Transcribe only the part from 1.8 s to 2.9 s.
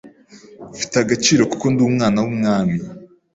umwana w’Umwami.